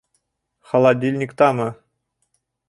Холодильниктамы? 0.69 1.69